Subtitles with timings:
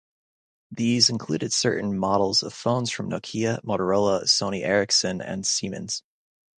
[0.71, 6.01] These included certain models of phones from Nokia, Motorola, Sony Ericsson and Siemens.